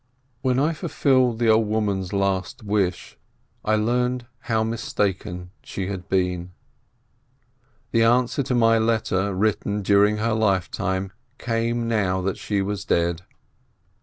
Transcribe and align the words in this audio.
When 0.41 0.57
I 0.57 0.73
fulfilled 0.73 1.37
the 1.37 1.49
old 1.49 1.67
woman's 1.67 2.11
last 2.11 2.63
wish, 2.63 3.19
I 3.63 3.75
learned 3.75 4.25
how 4.39 4.63
mistaken 4.63 5.51
she 5.63 5.85
had 5.89 6.09
been. 6.09 6.53
The 7.91 8.01
answer 8.03 8.41
to 8.41 8.55
my 8.55 8.79
letter 8.79 9.31
written 9.35 9.83
during 9.83 10.17
her 10.17 10.33
lifetime 10.33 11.11
came 11.37 11.87
now 11.87 12.19
that 12.21 12.39
she 12.39 12.63
was 12.63 12.83
dead. 12.83 13.21